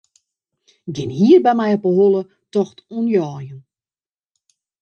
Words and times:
Gjin 0.93 1.11
hier 1.19 1.39
by 1.45 1.53
my 1.59 1.69
op 1.77 1.83
'e 1.85 1.93
holle 1.99 2.23
tocht 2.53 2.77
oan 2.95 3.07
jeien. 3.15 3.59